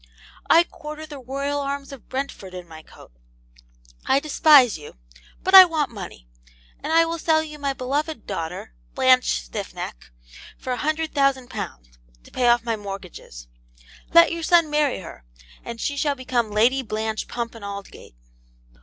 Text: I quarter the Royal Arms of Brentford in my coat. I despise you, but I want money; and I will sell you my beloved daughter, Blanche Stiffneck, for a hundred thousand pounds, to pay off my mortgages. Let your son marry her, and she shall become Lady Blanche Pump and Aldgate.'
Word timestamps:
I 0.49 0.63
quarter 0.63 1.05
the 1.05 1.19
Royal 1.19 1.59
Arms 1.59 1.91
of 1.91 2.09
Brentford 2.09 2.55
in 2.55 2.67
my 2.67 2.81
coat. 2.81 3.11
I 4.07 4.19
despise 4.19 4.75
you, 4.75 4.95
but 5.43 5.53
I 5.53 5.63
want 5.63 5.91
money; 5.91 6.27
and 6.81 6.91
I 6.91 7.05
will 7.05 7.19
sell 7.19 7.43
you 7.43 7.59
my 7.59 7.73
beloved 7.73 8.25
daughter, 8.25 8.73
Blanche 8.95 9.43
Stiffneck, 9.47 10.09
for 10.57 10.73
a 10.73 10.77
hundred 10.77 11.13
thousand 11.13 11.51
pounds, 11.51 11.99
to 12.23 12.31
pay 12.31 12.47
off 12.47 12.63
my 12.63 12.75
mortgages. 12.75 13.45
Let 14.11 14.31
your 14.31 14.41
son 14.41 14.71
marry 14.71 15.01
her, 15.01 15.23
and 15.63 15.79
she 15.79 15.95
shall 15.95 16.15
become 16.15 16.49
Lady 16.49 16.81
Blanche 16.81 17.27
Pump 17.27 17.53
and 17.53 17.63
Aldgate.' 17.63 18.15